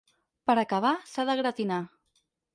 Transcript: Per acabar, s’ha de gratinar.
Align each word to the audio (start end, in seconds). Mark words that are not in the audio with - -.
Per 0.51 0.55
acabar, 0.61 0.93
s’ha 1.11 1.27
de 1.31 1.37
gratinar. 1.43 1.81